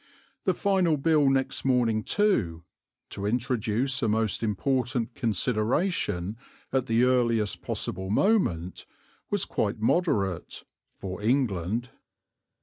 The 0.45 0.55
final 0.55 0.97
bill 0.97 1.29
next 1.29 1.63
morning 1.63 2.03
too, 2.03 2.63
to 3.11 3.27
introduce 3.27 4.01
a 4.01 4.07
most 4.07 4.41
important 4.41 5.13
consideration 5.13 6.37
at 6.73 6.87
the 6.87 7.03
earliest 7.03 7.61
possible 7.61 8.09
moment, 8.09 8.87
was 9.29 9.45
quite 9.45 9.79
moderate 9.79 10.63
for 10.95 11.21
England. 11.21 11.91